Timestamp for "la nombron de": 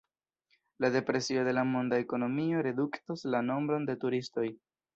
3.37-4.01